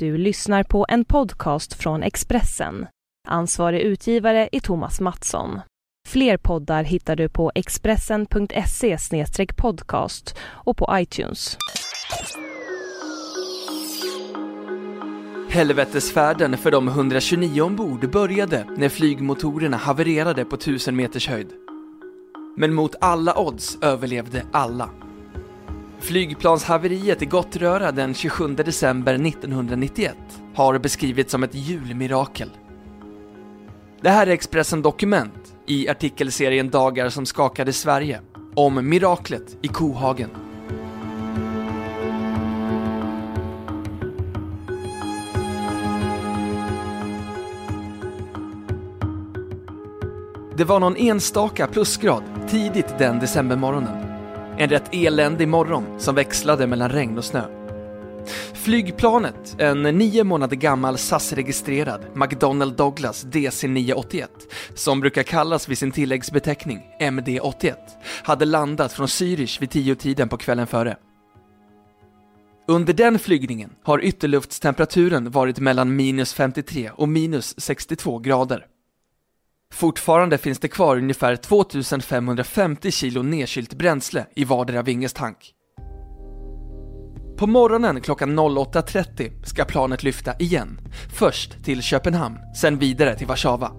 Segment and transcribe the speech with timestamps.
[0.00, 2.86] Du lyssnar på en podcast från Expressen.
[3.28, 5.60] Ansvarig utgivare är Thomas Mattsson.
[6.08, 8.96] Fler poddar hittar du på expressen.se
[9.56, 11.56] podcast och på iTunes.
[15.48, 21.52] Helvetesfärden för de 129 ombord började när flygmotorerna havererade på 1000 meters höjd.
[22.56, 24.90] Men mot alla odds överlevde alla.
[26.00, 30.16] Flygplanshaveriet i Gottröra den 27 december 1991
[30.54, 32.50] har beskrivits som ett julmirakel.
[34.00, 38.20] Det här är Expressen Dokument i artikelserien Dagar som skakade Sverige
[38.54, 40.30] om miraklet i Kohagen.
[50.56, 54.09] Det var någon enstaka plusgrad tidigt den decembermorgonen.
[54.60, 57.42] En rätt eländig morgon som växlade mellan regn och snö.
[58.54, 64.26] Flygplanet, en nio månader gammal SAS-registrerad McDonnell Douglas DC-981,
[64.74, 67.74] som brukar kallas vid sin tilläggsbeteckning MD-81,
[68.22, 70.96] hade landat från Zürich vid tio-tiden på kvällen före.
[72.68, 78.66] Under den flygningen har ytterluftstemperaturen varit mellan minus 53 och minus 62 grader.
[79.74, 85.54] Fortfarande finns det kvar ungefär 2550 kilo nedkylt bränsle i vardera vinges tank.
[87.38, 90.80] På morgonen klockan 08.30 ska planet lyfta igen.
[91.12, 93.72] Först till Köpenhamn, sen vidare till Warszawa.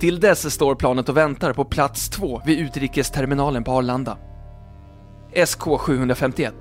[0.00, 4.18] Till dess står planet och väntar på plats 2 vid utrikesterminalen på Arlanda.
[5.46, 6.54] SK 751,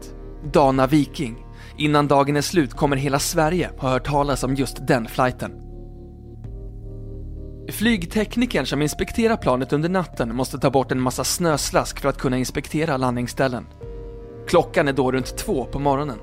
[0.54, 1.46] Dana Viking.
[1.78, 5.71] Innan dagen är slut kommer hela Sverige ha hört talas om just den flighten.
[7.72, 12.38] Flygteknikern som inspekterar planet under natten måste ta bort en massa snöslask för att kunna
[12.38, 13.66] inspektera landningsställen.
[14.48, 16.20] Klockan är då runt två på morgonen.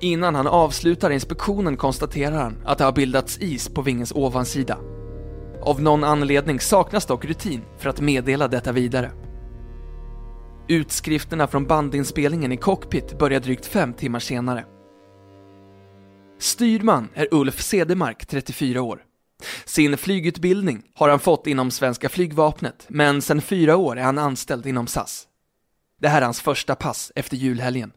[0.00, 4.78] Innan han avslutar inspektionen konstaterar han att det har bildats is på vingens ovansida.
[5.62, 9.10] Av någon anledning saknas dock rutin för att meddela detta vidare.
[10.68, 14.64] Utskrifterna från bandinspelningen i cockpit börjar drygt fem timmar senare.
[16.38, 19.02] Styrman är Ulf Sedemark, 34 år.
[19.64, 24.66] Sin flygutbildning har han fått inom svenska flygvapnet, men sedan fyra år är han anställd
[24.66, 25.26] inom SAS.
[26.00, 27.92] Det här är hans första pass efter julhelgen.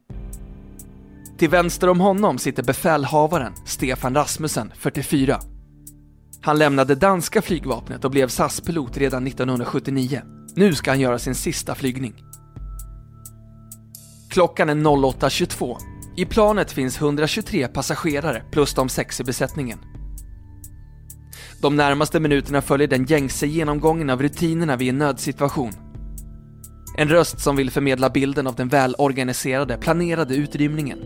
[1.37, 5.39] Till vänster om honom sitter befälhavaren Stefan Rasmussen, 44.
[6.41, 10.21] Han lämnade danska flygvapnet och blev SAS-pilot redan 1979.
[10.55, 12.13] Nu ska han göra sin sista flygning.
[14.29, 15.77] Klockan är 08.22.
[16.17, 19.79] I planet finns 123 passagerare plus de sex i besättningen.
[21.61, 25.71] De närmaste minuterna följer den gängse genomgången av rutinerna vid en nödsituation.
[26.97, 30.99] En röst som vill förmedla bilden av den välorganiserade, planerade utrymningen.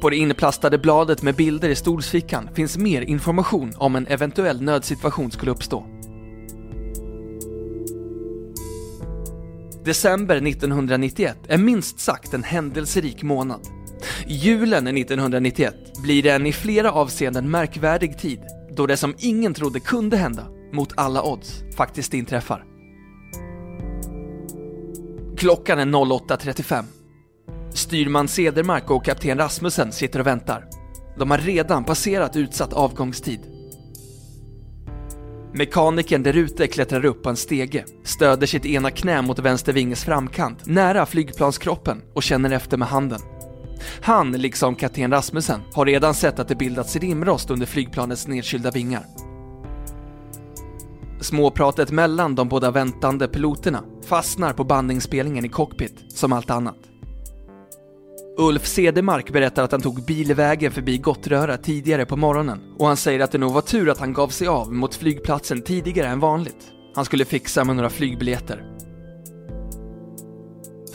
[0.00, 5.30] På det inplastade bladet med bilder i stolsfickan finns mer information om en eventuell nödsituation
[5.30, 5.86] skulle uppstå.
[9.84, 13.60] December 1991 är minst sagt en händelserik månad.
[14.26, 18.40] Julen 1991 blir en i flera avseenden märkvärdig tid
[18.80, 22.64] då det som ingen trodde kunde hända, mot alla odds, faktiskt inträffar.
[25.36, 26.84] Klockan är 08.35.
[27.74, 30.68] Styrman Sedermark och kapten Rasmussen sitter och väntar.
[31.18, 33.40] De har redan passerat utsatt avgångstid.
[35.54, 40.04] Mekanikern där ute klättrar upp på en stege, stöder sitt ena knä mot vänster vinges
[40.04, 43.20] framkant, nära flygplanskroppen och känner efter med handen.
[44.02, 49.06] Han, liksom kapten Rasmussen, har redan sett att det bildats rimrost under flygplanets nedkylda vingar.
[51.20, 56.76] Småpratet mellan de båda väntande piloterna fastnar på bandinspelningen i cockpit, som allt annat.
[58.38, 63.20] Ulf Sedemark berättar att han tog bilvägen förbi Gottröra tidigare på morgonen och han säger
[63.20, 66.72] att det nog var tur att han gav sig av mot flygplatsen tidigare än vanligt.
[66.94, 68.64] Han skulle fixa med några flygbiljetter.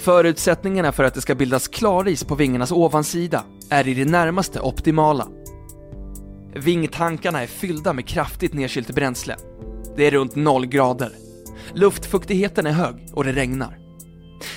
[0.05, 5.27] Förutsättningarna för att det ska bildas klaris på vingarnas ovansida är i det närmaste optimala.
[6.55, 9.35] Vingtankarna är fyllda med kraftigt nedkylt bränsle.
[9.95, 11.11] Det är runt 0 grader.
[11.73, 13.77] Luftfuktigheten är hög och det regnar.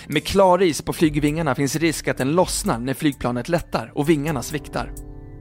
[0.06, 4.92] Med klaris på flygvingarna finns risk att den lossnar när flygplanet lättar och vingarna sviktar.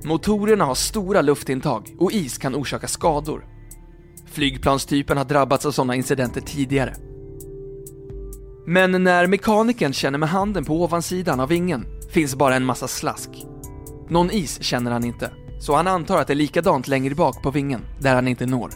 [0.04, 3.46] Motorerna har stora luftintag och is kan orsaka skador.
[4.32, 6.96] Flygplanstypen har drabbats av sådana incidenter tidigare.
[8.70, 13.30] Men när mekanikern känner med handen på ovansidan av vingen finns bara en massa slask.
[14.10, 17.52] Någon is känner han inte, så han antar att det är likadant längre bak på
[17.52, 18.72] vingen, där han inte når.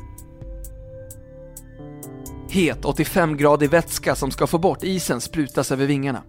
[2.49, 6.23] Het 85-gradig vätska som ska få bort isen sprutas över vingarna.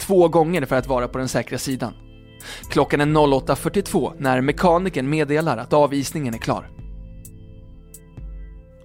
[0.00, 1.92] Två gånger för att vara på den säkra sidan.
[2.70, 6.70] Klockan är 08.42 när mekanikern meddelar att avisningen är klar.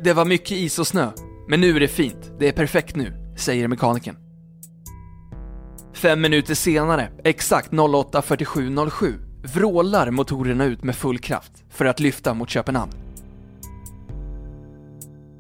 [0.04, 1.10] Det var mycket is och snö,
[1.48, 2.32] men nu är det fint.
[2.40, 4.16] Det är perfekt nu, säger mekanikern.
[5.94, 12.50] Fem minuter senare, exakt 08.47.07, vrålar motorerna ut med full kraft för att lyfta mot
[12.50, 12.92] Köpenhamn.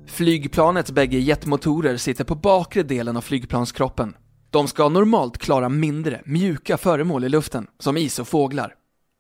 [0.08, 4.16] Flygplanets bägge jetmotorer sitter på bakre delen av flygplanskroppen.
[4.50, 8.74] De ska normalt klara mindre, mjuka föremål i luften, som is och fåglar.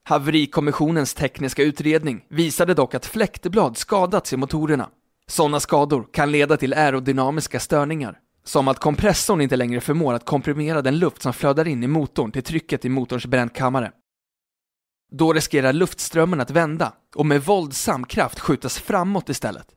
[0.07, 4.89] Haverikommissionens tekniska utredning visade dock att fläktblad skadats i motorerna.
[5.28, 10.81] Sådana skador kan leda till aerodynamiska störningar, som att kompressorn inte längre förmår att komprimera
[10.81, 13.92] den luft som flödar in i motorn till trycket i motorns brännkammare.
[15.12, 19.68] Då riskerar luftströmmen att vända och med våldsam kraft skjutas framåt istället.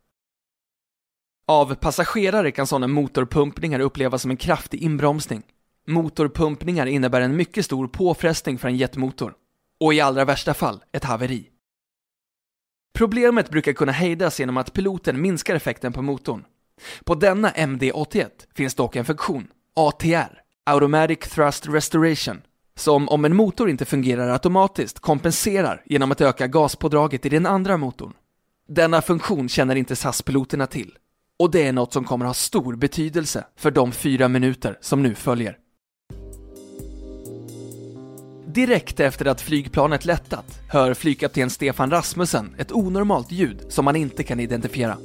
[1.47, 5.43] Av passagerare kan sådana motorpumpningar upplevas som en kraftig inbromsning.
[5.87, 9.35] Motorpumpningar innebär en mycket stor påfrestning för en jetmotor
[9.81, 11.51] och i allra värsta fall ett haveri.
[12.95, 16.45] Problemet brukar kunna hejdas genom att piloten minskar effekten på motorn.
[17.05, 22.43] På denna MD-81 finns dock en funktion, ATR, Automatic Thrust Restoration,
[22.77, 27.77] som om en motor inte fungerar automatiskt kompenserar genom att öka gaspådraget i den andra
[27.77, 28.13] motorn.
[28.69, 30.99] Denna funktion känner inte SAS-piloterna till
[31.39, 35.15] och det är något som kommer ha stor betydelse för de fyra minuter som nu
[35.15, 35.57] följer.
[38.47, 44.23] Direkt efter att flygplanet lättat hör flygkapten Stefan Rasmussen ett onormalt ljud som man inte
[44.23, 44.97] kan identifiera.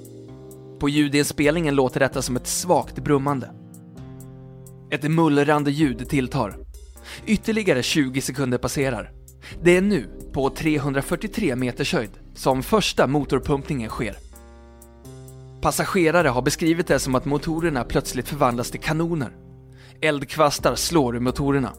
[0.84, 3.52] På ljudinspelningen låter detta som ett svagt brummande.
[4.92, 6.58] Ett mullrande ljud tilltar.
[7.26, 9.12] Ytterligare 20 sekunder passerar.
[9.62, 14.16] Det är nu, på 343 meters höjd, som första motorpumpningen sker.
[15.62, 19.32] Passagerare har beskrivit det som att motorerna plötsligt förvandlas till kanoner.
[20.02, 21.74] Eldkvastar slår ur motorerna.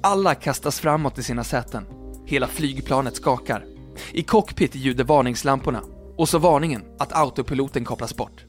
[0.00, 1.86] Alla kastas framåt i sina säten.
[2.26, 3.64] Hela flygplanet skakar.
[4.12, 5.82] I cockpit ljuder varningslamporna
[6.16, 8.44] och så varningen att autopiloten kopplas bort.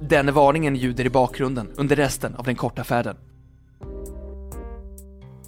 [0.00, 3.16] Den varningen ljuder i bakgrunden under resten av den korta färden.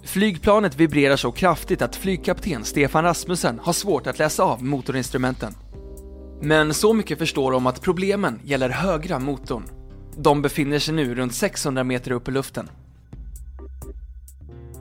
[0.03, 5.55] Flygplanet vibrerar så kraftigt att flygkapten Stefan Rasmussen har svårt att läsa av motorinstrumenten.
[6.41, 9.63] Men så mycket förstår de att problemen gäller högra motorn.
[10.17, 12.69] De befinner sig nu runt 600 meter upp i luften.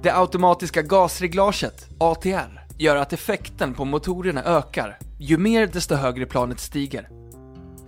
[0.03, 6.61] Det automatiska gasreglaget, ATR, gör att effekten på motorerna ökar ju mer desto högre planet
[6.61, 7.09] stiger.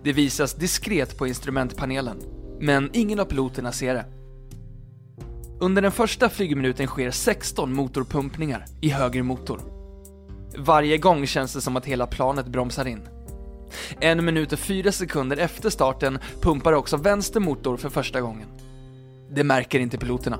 [0.04, 2.16] Det visas diskret på instrumentpanelen,
[2.60, 4.06] men ingen av piloterna ser det.
[5.60, 9.60] Under den första flygminuten sker 16 motorpumpningar i höger motor.
[10.58, 13.08] Varje gång känns det som att hela planet bromsar in.
[14.00, 18.48] En minut och fyra sekunder efter starten pumpar också vänster motor för första gången.
[19.30, 20.38] Det märker inte piloterna.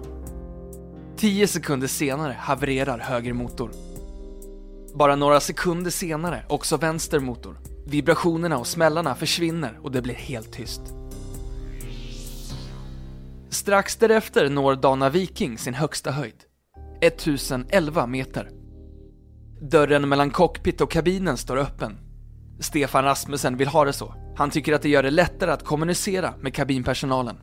[1.16, 3.70] Tio sekunder senare havererar höger motor.
[4.94, 7.58] Bara några sekunder senare också vänster motor.
[7.86, 10.82] Vibrationerna och smällarna försvinner och det blir helt tyst.
[13.50, 16.44] Strax därefter når Dana Viking sin högsta höjd.
[17.00, 18.50] 1011 meter.
[19.60, 21.98] Dörren mellan cockpit och kabinen står öppen
[22.60, 24.14] Stefan Rasmussen vill ha det så.
[24.36, 27.36] Han tycker att det gör det lättare att kommunicera med kabinpersonalen.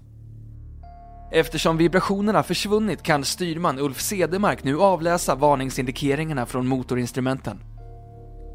[1.33, 7.59] Eftersom vibrationerna försvunnit kan styrman Ulf Sedemark nu avläsa varningsindikeringarna från motorinstrumenten.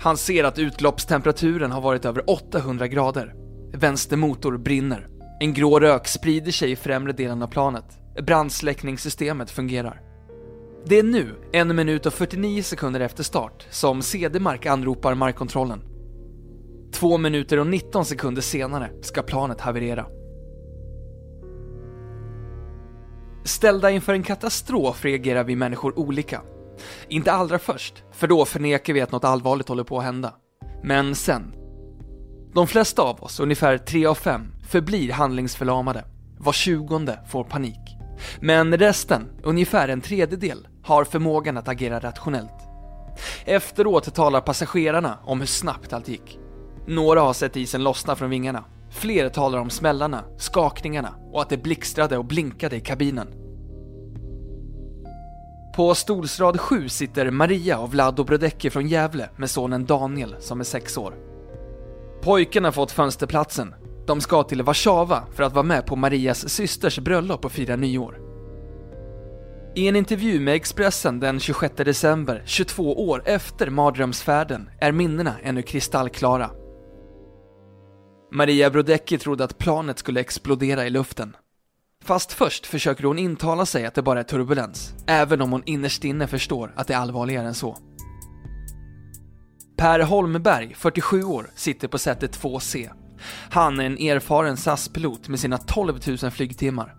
[0.00, 3.35] Han ser att utloppstemperaturen har varit över 800 grader.
[3.73, 5.09] Vänster motor brinner.
[5.40, 7.85] En grå rök sprider sig i främre delen av planet.
[8.23, 10.00] Brandsläckningssystemet fungerar.
[10.87, 15.80] Det är nu, en minut och 49 sekunder efter start, som Sedemark anropar markkontrollen.
[16.95, 20.06] Två minuter och 19 sekunder senare ska planet haverera.
[23.46, 26.42] Ställda inför en katastrof reagerar vi människor olika.
[27.08, 30.34] Inte allra först, för då förnekar vi att något allvarligt håller på att hända.
[30.82, 31.54] Men sen.
[32.54, 36.04] De flesta av oss, ungefär 3 av 5, förblir handlingsförlamade.
[36.38, 37.96] Var tjugonde får panik.
[38.40, 42.68] Men resten, ungefär en tredjedel, har förmågan att agera rationellt.
[43.44, 46.38] Efteråt talar passagerarna om hur snabbt allt gick.
[46.86, 48.64] Några har sett isen lossna från vingarna.
[48.96, 53.28] Fler talar om smällarna, skakningarna och att det blixtrade och blinkade i kabinen.
[55.76, 60.64] På stolsrad 7 sitter Maria och Vlado Brodecki från Gävle med sonen Daniel som är
[60.64, 61.14] 6 år.
[62.22, 63.74] Pojken har fått fönsterplatsen.
[64.06, 68.18] De ska till Warszawa för att vara med på Marias systers bröllop och fira nyår.
[69.74, 75.62] I en intervju med Expressen den 26 december, 22 år efter mardrömsfärden, är minnena ännu
[75.62, 76.50] kristallklara.
[78.33, 81.37] Maria Brodecki trodde att planet skulle explodera i luften.
[82.04, 86.04] Fast först försöker hon intala sig att det bara är turbulens, även om hon innerst
[86.04, 87.78] inne förstår att det är allvarligare än så.
[89.76, 92.90] Per Holmberg, 47 år, sitter på sätet 2C.
[93.50, 96.95] Han är en erfaren SAS-pilot med sina 12 000 flygtimmar.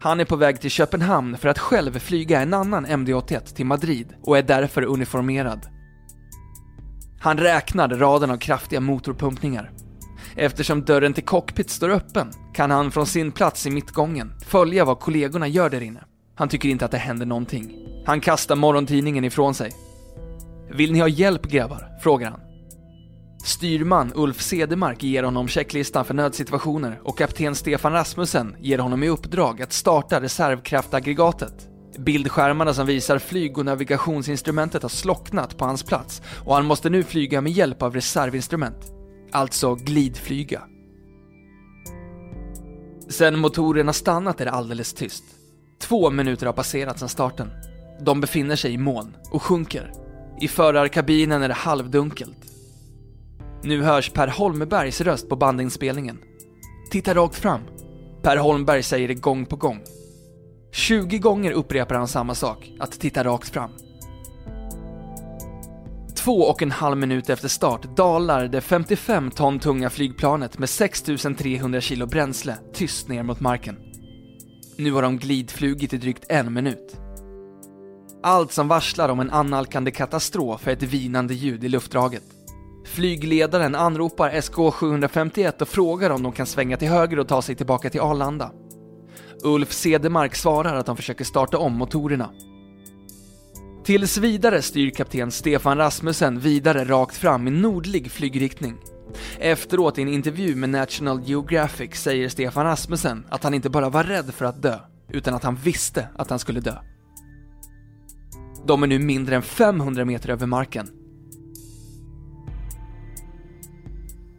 [0.00, 4.14] Han är på väg till Köpenhamn för att själv flyga en annan MD-81 till Madrid
[4.22, 5.66] och är därför uniformerad.
[7.20, 9.70] Han räknar raden av kraftiga motorpumpningar.
[10.36, 15.00] Eftersom dörren till cockpit står öppen kan han från sin plats i mittgången följa vad
[15.00, 16.04] kollegorna gör där inne.
[16.34, 17.72] Han tycker inte att det händer någonting.
[18.06, 19.72] Han kastar morgontidningen ifrån sig.
[20.70, 21.88] Vill ni ha hjälp grabbar?
[22.02, 22.40] frågar han.
[23.44, 29.08] Styrman Ulf Sedemark ger honom checklistan för nödsituationer och kapten Stefan Rasmussen ger honom i
[29.08, 31.68] uppdrag att starta reservkraftaggregatet.
[31.98, 37.02] Bildskärmarna som visar flyg och navigationsinstrumentet har slocknat på hans plats och han måste nu
[37.02, 38.93] flyga med hjälp av reservinstrument.
[39.34, 40.62] Alltså glidflyga.
[43.08, 45.24] Sen motorerna stannat är det alldeles tyst.
[45.80, 47.50] Två minuter har passerat sedan starten.
[48.00, 49.92] De befinner sig i moln och sjunker.
[50.40, 52.38] I förarkabinen är det halvdunkelt.
[53.62, 56.18] Nu hörs Per Holmbergs röst på bandinspelningen.
[56.90, 57.60] Titta rakt fram.
[58.22, 59.80] Per Holmberg säger det gång på gång.
[60.72, 63.70] 20 gånger upprepar han samma sak, att titta rakt fram.
[66.24, 71.80] Två och en halv minut efter start dalar det 55 ton tunga flygplanet med 6300
[71.80, 73.76] kilo bränsle tyst ner mot marken.
[74.78, 76.96] Nu har de glidflugit i drygt en minut.
[78.22, 82.24] Allt som varslar om en annalkande katastrof är ett vinande ljud i luftdraget.
[82.86, 87.90] Flygledaren anropar SK751 och frågar om de kan svänga till höger och ta sig tillbaka
[87.90, 88.50] till Arlanda.
[89.42, 92.30] Ulf Sedemark svarar att de försöker starta om motorerna.
[93.84, 98.76] Tills vidare styr kapten Stefan Rasmussen vidare rakt fram i nordlig flygriktning.
[99.38, 104.04] Efteråt i en intervju med National Geographic säger Stefan Rasmussen att han inte bara var
[104.04, 106.74] rädd för att dö, utan att han visste att han skulle dö.
[108.66, 110.88] De är nu mindre än 500 meter över marken.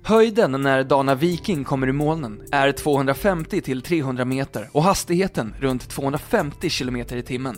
[0.04, 5.90] Höjden när Dana Viking kommer i molnen är 250 till 300 meter och hastigheten runt
[5.90, 7.58] 250 km i timmen.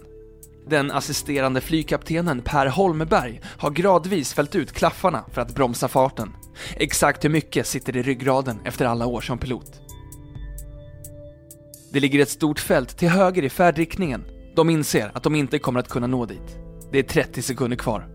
[0.70, 6.34] Den assisterande flygkaptenen Per Holmberg har gradvis fällt ut klaffarna för att bromsa farten.
[6.76, 9.82] Exakt hur mycket sitter i ryggraden efter alla år som pilot.
[11.94, 14.26] Det ligger ett stort fält till höger i färdriktningen.
[14.56, 16.58] De inser att de inte kommer att kunna nå dit.
[16.92, 18.08] Det är 30 sekunder kvar.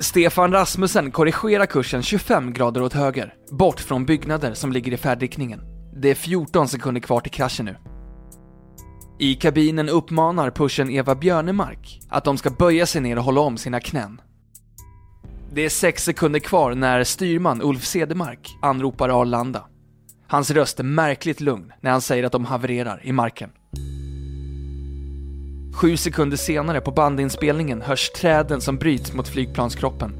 [0.00, 5.60] Stefan Rasmussen korrigerar kursen 25 grader åt höger, bort från byggnader som ligger i färdriktningen.
[6.02, 7.89] Det är 14 sekunder kvar till kraschen nu.
[9.22, 13.56] I kabinen uppmanar pushen Eva Björnemark att de ska böja sig ner och hålla om
[13.56, 14.20] sina knän.
[15.52, 19.64] Det är 6 sekunder kvar när styrman Ulf Sedemark anropar Arlanda.
[20.28, 23.50] Hans röst är märkligt lugn när han säger att de havererar i marken.
[25.74, 30.12] Sju sekunder senare på bandinspelningen hörs träden som bryts mot flygplanskroppen.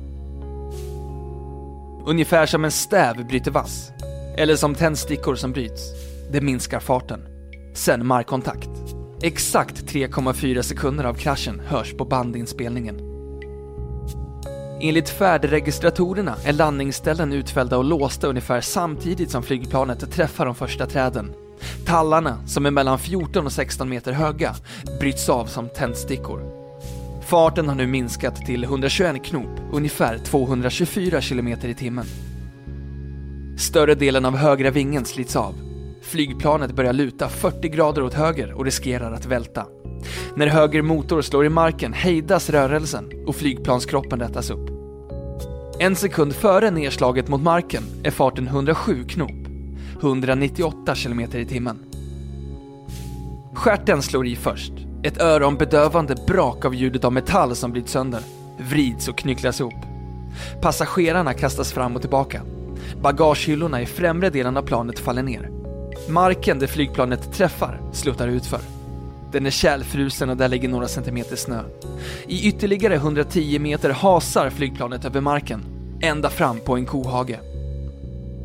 [2.07, 3.91] Ungefär som en stäv bryter vass.
[4.37, 5.83] Eller som tändstickor som bryts.
[6.33, 7.21] Det minskar farten.
[7.75, 8.90] Sen markkontakt.
[9.23, 13.01] Exakt 3,4 sekunder av kraschen hörs på bandinspelningen.
[14.81, 21.33] Enligt färdregistratorerna är landningsställen utfällda och låsta ungefär samtidigt som flygplanet träffar de första träden.
[21.87, 24.55] Tallarna, som är mellan 14 och 16 meter höga,
[25.01, 26.41] bryts av som tändstickor.
[27.23, 32.07] Farten har nu minskat till 121 knop, ungefär 224 km i timmen.
[33.59, 35.70] Större delen av högra vingen slits av.
[36.03, 39.67] Flygplanet börjar luta 40 grader åt höger och riskerar att välta.
[40.35, 44.71] När höger motor slår i marken hejdas rörelsen och flygplanskroppen rättas upp.
[45.79, 49.47] En sekund före nedslaget mot marken är farten 107 knop.
[50.01, 51.79] 198 km i timmen.
[53.55, 54.73] Skärten slår i först.
[55.03, 58.21] Ett öronbedövande brak av ljudet av metall som bryts sönder,
[58.59, 59.85] vrids och knycklas ihop.
[60.63, 62.43] Passagerarna kastas fram och tillbaka.
[63.03, 65.60] Bagagehyllorna i främre delen av planet faller ner.
[66.11, 68.61] Marken där flygplanet träffar sluttar utför.
[69.33, 71.63] Den är kärlfrusen och där ligger några centimeter snö.
[72.27, 75.65] I ytterligare 110 meter hasar flygplanet över marken,
[76.03, 77.39] ända fram på en kohage.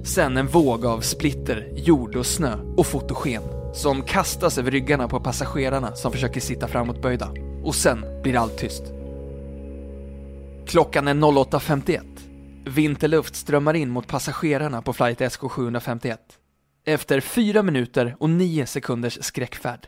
[0.06, 3.42] Sen en våg av splitter, jord och snö och fotogen
[3.74, 7.30] som kastas över ryggarna på passagerarna som försöker sitta framåtböjda.
[7.64, 8.84] Och sen blir allt tyst.
[10.68, 12.00] Klockan är 08.51.
[12.66, 16.18] Vinterluft strömmar in mot passagerarna på flight SK751.
[16.88, 19.88] Efter fyra minuter och nio sekunders skräckfärd.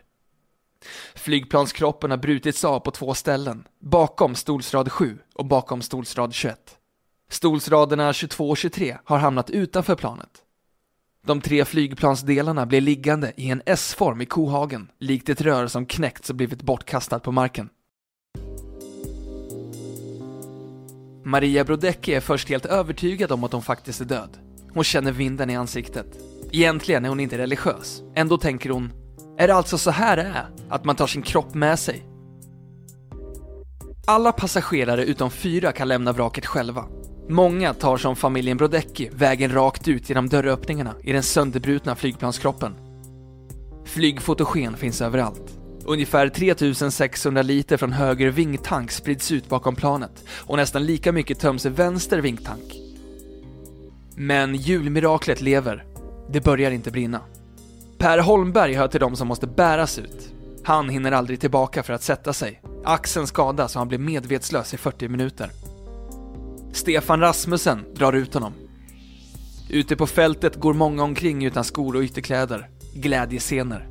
[1.15, 6.77] Flygplanskroppen har brutits av på två ställen, bakom stolsrad 7 och bakom stolsrad 21.
[7.29, 10.29] Stolsraderna 22 och 23 har hamnat utanför planet.
[11.25, 16.29] De tre flygplansdelarna blir liggande i en S-form i kohagen, likt ett rör som knäckts
[16.29, 17.69] och blivit bortkastat på marken.
[21.23, 24.37] Maria Brodecki är först helt övertygad om att hon faktiskt är död.
[24.73, 26.36] Hon känner vinden i ansiktet.
[26.51, 28.01] Egentligen är hon inte religiös.
[28.15, 28.91] Ändå tänker hon,
[29.37, 30.45] är det alltså så här det är?
[30.69, 32.05] Att man tar sin kropp med sig?
[34.07, 36.85] Alla passagerare utom fyra kan lämna vraket själva.
[37.29, 42.75] Många tar som familjen Brodecki vägen rakt ut genom dörröppningarna i den sönderbrutna flygplanskroppen.
[43.85, 45.59] Flygfotogen finns överallt.
[45.85, 51.65] Ungefär 3600 liter från höger vingtank sprids ut bakom planet och nästan lika mycket töms
[51.65, 52.73] i vänster vingtank.
[54.15, 55.85] Men julmiraklet lever.
[56.31, 57.21] Det börjar inte brinna.
[57.97, 60.33] Per Holmberg hör till de som måste bäras ut.
[60.63, 62.61] Han hinner aldrig tillbaka för att sätta sig.
[62.85, 65.51] Axeln skadas och han blir medvetslös i 40 minuter.
[66.73, 68.53] Stefan Rasmussen drar ut honom.
[69.69, 72.69] Ute på fältet går många omkring utan skor och ytterkläder.
[72.93, 73.87] Glädjescener.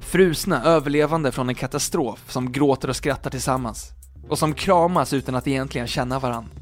[0.00, 3.90] Frusna överlevande från en katastrof som gråter och skrattar tillsammans.
[4.28, 6.61] Och som kramas utan att egentligen känna varandra.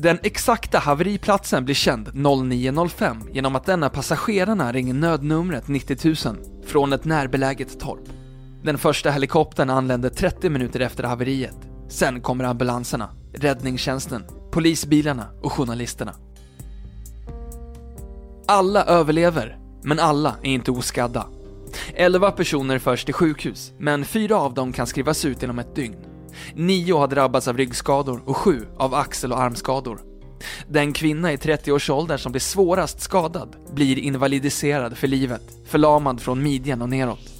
[0.00, 6.36] Den exakta haveriplatsen blir känd 09.05 genom att denna passagerarna ringer nödnumret 90 000
[6.66, 8.08] från ett närbeläget torp.
[8.62, 11.56] Den första helikoptern anländer 30 minuter efter haveriet.
[11.88, 16.14] Sen kommer ambulanserna, räddningstjänsten, polisbilarna och journalisterna.
[18.48, 21.26] Alla överlever, men alla är inte oskadda.
[21.94, 26.07] 11 personer förs till sjukhus, men fyra av dem kan skrivas ut inom ett dygn.
[26.54, 30.00] Nio har drabbats av ryggskador och sju av axel och armskador.
[30.68, 36.82] Den kvinna i 30-årsåldern som blir svårast skadad blir invalidiserad för livet, förlamad från midjan
[36.82, 37.32] och neråt.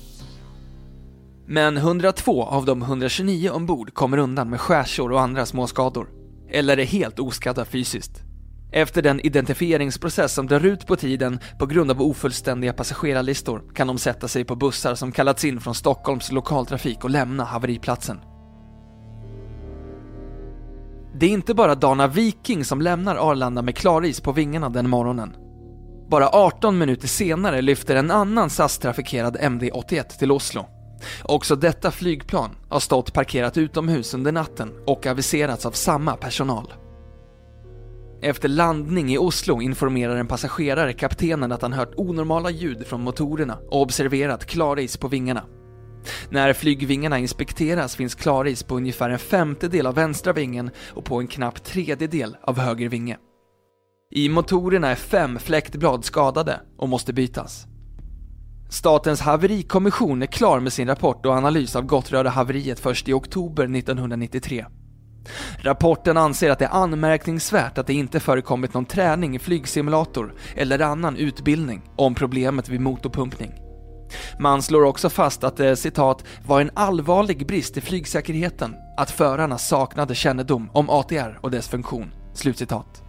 [1.47, 6.09] Men 102 av de 129 ombord kommer undan med skärsår och andra småskador.
[6.51, 8.23] Eller är helt oskadda fysiskt.
[8.73, 13.99] Efter den identifieringsprocess som drar ut på tiden på grund av ofullständiga passagerarlistor kan de
[13.99, 18.21] sätta sig på bussar som kallats in från Stockholms lokaltrafik och lämna haveriplatsen.
[21.21, 25.37] Det är inte bara Dana Viking som lämnar Arlanda med klaris på vingarna den morgonen.
[26.11, 30.67] Bara 18 minuter senare lyfter en annan SAS-trafikerad MD-81 till Oslo.
[31.23, 36.73] Också detta flygplan har stått parkerat utomhus under natten och aviserats av samma personal.
[38.23, 43.59] Efter landning i Oslo informerar en passagerare kaptenen att han hört onormala ljud från motorerna
[43.71, 45.45] och observerat klaris på vingarna.
[46.31, 51.27] När flygvingarna inspekteras finns klaris på ungefär en femtedel av vänstra vingen och på en
[51.27, 53.17] knapp tredjedel av höger vinge.
[54.11, 57.67] I motorerna är fem fläktblad skadade och måste bytas.
[58.71, 64.67] Statens haverikommission är klar med sin rapport och analys av Gottröra-haveriet först i oktober 1993.
[65.59, 70.79] Rapporten anser att det är anmärkningsvärt att det inte förekommit någon träning i flygsimulator eller
[70.79, 73.68] annan utbildning om problemet vid motorpumpning.
[74.39, 79.59] Man slår också fast att det citat var en allvarlig brist i flygsäkerheten att förarna
[79.59, 82.13] saknade kännedom om ATR och dess funktion.
[82.35, 83.03] Slutcitat.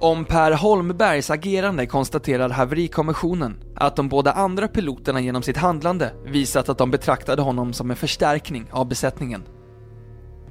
[0.00, 6.68] Om Per Holmbergs agerande konstaterar haverikommissionen att de båda andra piloterna genom sitt handlande visat
[6.68, 9.42] att de betraktade honom som en förstärkning av besättningen.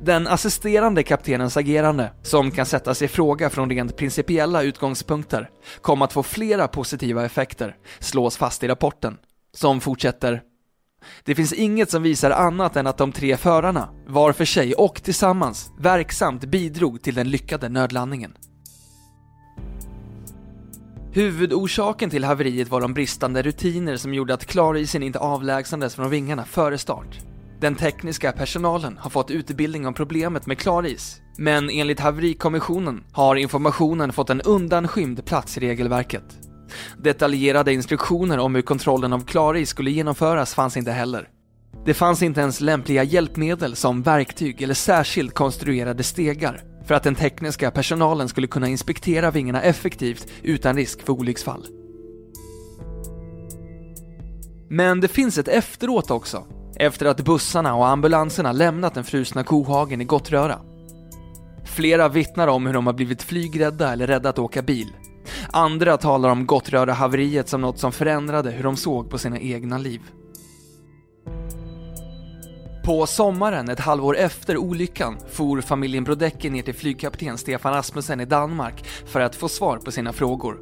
[0.02, 5.50] Den assisterande kaptenens agerande, som kan sättas i fråga från rent principiella utgångspunkter,
[5.82, 9.18] kom att få flera positiva effekter, slås fast i rapporten,
[9.54, 10.42] som fortsätter
[11.24, 15.04] det finns inget som visar annat än att de tre förarna, var för sig och
[15.04, 18.38] tillsammans, verksamt bidrog till den lyckade nödlandningen.
[21.12, 26.46] Huvudorsaken till haveriet var de bristande rutiner som gjorde att klarisen inte avlägsnades från vingarna
[26.46, 27.20] före start.
[27.62, 34.14] Den tekniska personalen har fått utbildning om problemet med klaris, men enligt haverikommissionen har informationen
[34.14, 36.24] fått en undanskymd plats i regelverket.
[36.98, 41.30] Detaljerade instruktioner om hur kontrollen av klaris skulle genomföras fanns inte heller.
[41.86, 47.16] Det fanns inte ens lämpliga hjälpmedel som verktyg eller särskilt konstruerade stegar för att den
[47.16, 51.66] tekniska personalen skulle kunna inspektera vingarna effektivt utan risk för olycksfall.
[54.70, 60.02] Men det finns ett efteråt också, efter att bussarna och ambulanserna lämnat den frusna kohagen
[60.02, 60.60] i Gottröra.
[61.66, 64.88] Flera vittnar om hur de har blivit flygrädda eller rädda att åka bil.
[65.52, 70.02] Andra talar om Gottröra-haveriet som något som förändrade hur de såg på sina egna liv.
[72.86, 78.26] På sommaren, ett halvår efter olyckan, for familjen Brodecki ner till flygkapten Stefan Rasmussen i
[78.26, 80.58] Danmark för att få svar på sina frågor.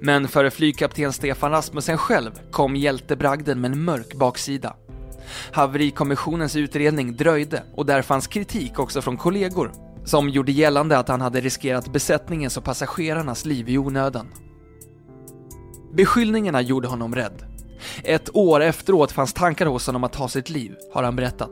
[0.00, 4.76] Men för flygkapten Stefan Rasmussen själv kom hjältebragden med en mörk baksida.
[5.52, 9.72] Haverikommissionens utredning dröjde och där fanns kritik också från kollegor
[10.04, 14.26] som gjorde gällande att han hade riskerat besättningens och passagerarnas liv i onödan.
[15.92, 17.44] Beskyllningarna gjorde honom rädd.
[18.04, 21.50] Ett år efteråt fanns tankar hos honom att ta sitt liv, har han berättat.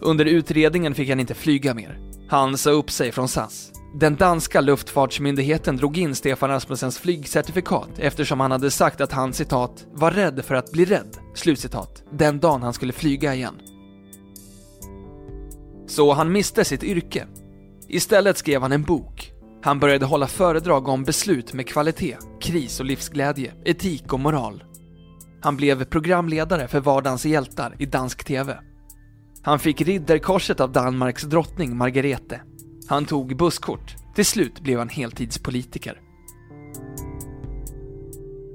[0.00, 1.98] Under utredningen fick han inte flyga mer.
[2.28, 3.72] Han sa upp sig från SAS.
[3.94, 9.86] Den danska luftfartsmyndigheten drog in Stefan Rasmussens flygcertifikat eftersom han hade sagt att han citat
[9.92, 13.54] var rädd för att bli rädd, slutcitat, den dagen han skulle flyga igen.
[15.86, 17.26] Så han miste sitt yrke.
[17.88, 19.32] Istället skrev han en bok.
[19.62, 24.64] Han började hålla föredrag om beslut med kvalitet, kris och livsglädje, etik och moral.
[25.42, 28.58] Han blev programledare för Vardagens hjältar i dansk TV.
[29.46, 32.40] Han fick ridderkorset av Danmarks drottning Margarete.
[32.88, 33.96] Han tog busskort.
[34.14, 36.00] Till slut blev han heltidspolitiker.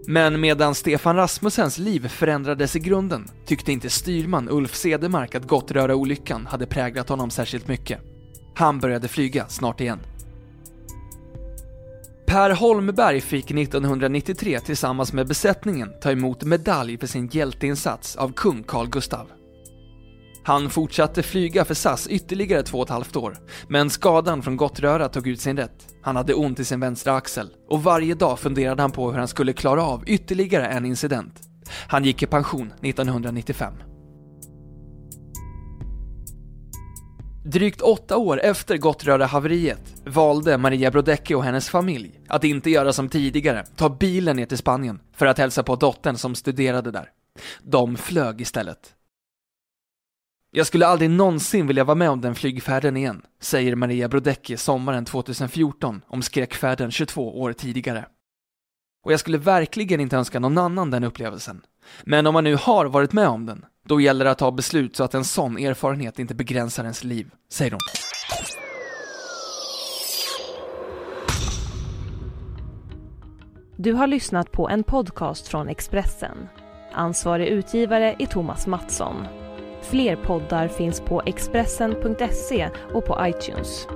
[0.08, 6.45] Men medan Stefan Rasmussens liv förändrades i grunden tyckte inte styrman Ulf Sedemark att Gottröra-olyckan
[6.45, 7.99] hade präglat honom särskilt mycket.
[8.56, 9.99] Han började flyga snart igen.
[12.25, 18.63] Per Holmberg fick 1993 tillsammans med besättningen ta emot medalj för sin hjälteinsats av kung
[18.63, 19.27] Carl Gustav.
[20.43, 25.10] Han fortsatte flyga för SAS ytterligare två och ett halvt år, men skadan från Gottröra
[25.10, 25.88] tog ut sin rätt.
[26.01, 29.27] Han hade ont i sin vänstra axel och varje dag funderade han på hur han
[29.27, 31.39] skulle klara av ytterligare en incident.
[31.88, 33.73] Han gick i pension 1995.
[37.45, 43.10] Drygt åtta år efter Gottröra-haveriet valde Maria Brodecki och hennes familj att inte göra som
[43.10, 47.10] tidigare, ta bilen ner till Spanien för att hälsa på dottern som studerade där.
[47.63, 48.95] De flög istället.
[50.53, 55.05] Jag skulle aldrig någonsin vilja vara med om den flygfärden igen, säger Maria Brodecki sommaren
[55.05, 58.05] 2014 om skräckfärden 22 år tidigare.
[59.05, 61.61] Och jag skulle verkligen inte önska någon annan den upplevelsen.
[62.03, 64.95] Men om man nu har varit med om den, då gäller det att ta beslut
[64.95, 67.79] så att en sån erfarenhet inte begränsar ens liv, säger hon.
[73.77, 76.47] Du har lyssnat på en podcast från Expressen.
[76.93, 79.40] Ansvarig utgivare är Thomas Mattsson.
[79.91, 83.88] Fler poddar finns på Expressen.se och på iTunes.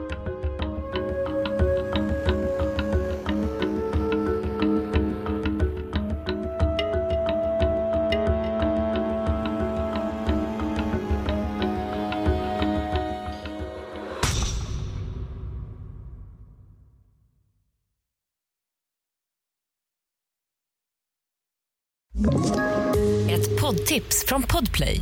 [23.29, 25.01] Ett poddtips från Podplay.